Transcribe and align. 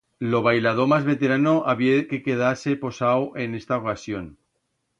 Lo 0.31 0.39
bailador 0.45 0.87
mas 0.93 1.03
veterano 1.09 1.53
habié 1.73 1.93
que 2.09 2.21
quedar-se 2.27 2.73
posau 2.85 3.21
en 3.43 3.49
esta 3.59 3.73
ocasión. 3.81 4.25